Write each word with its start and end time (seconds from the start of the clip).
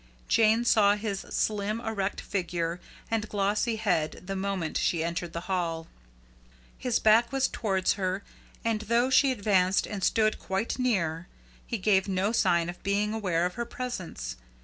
Jane 0.27 0.65
saw 0.65 0.95
his 0.95 1.19
slim, 1.29 1.79
erect 1.79 2.21
figure 2.21 2.79
and 3.11 3.29
glossy 3.29 3.75
head 3.75 4.23
the 4.25 4.35
moment 4.35 4.75
she 4.75 5.03
entered 5.03 5.31
the 5.31 5.41
hall. 5.41 5.85
His 6.75 6.97
back 6.97 7.31
was 7.31 7.47
towards 7.47 7.93
her, 7.93 8.23
and 8.65 8.81
though 8.81 9.11
she 9.11 9.31
advanced 9.31 9.85
and 9.85 10.03
stood 10.03 10.39
quite 10.39 10.79
near, 10.79 11.27
he 11.67 11.77
gave 11.77 12.07
no 12.07 12.31
sign 12.31 12.67
of 12.67 12.81
being 12.81 13.13
aware 13.13 13.45
of 13.45 13.53
her 13.53 13.65
presence. 13.67 14.37